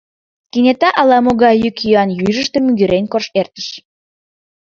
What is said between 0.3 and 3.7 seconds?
Кенета ала-могай йӱк-йӱан южышто мӱгырен эртыш.